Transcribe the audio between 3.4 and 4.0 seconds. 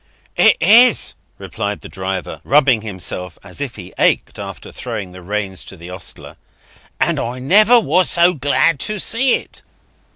as if he